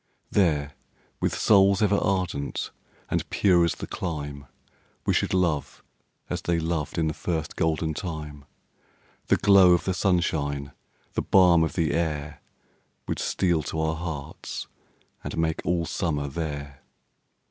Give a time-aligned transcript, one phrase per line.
[0.31, 0.73] There,
[1.19, 2.71] with souls ever ardent
[3.11, 4.47] and pure as the clime,
[5.05, 5.83] We should love,
[6.27, 8.45] as they loved in the first golden time;
[9.27, 10.71] The glow of the sunshine,
[11.13, 12.41] the balm of the air,
[13.07, 14.65] Would steal to our hearts,
[15.23, 16.81] and make all summer there.